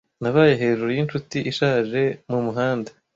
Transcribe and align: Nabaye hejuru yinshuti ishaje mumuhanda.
Nabaye 0.21 0.53
hejuru 0.61 0.89
yinshuti 0.97 1.37
ishaje 1.51 2.01
mumuhanda. 2.29 2.91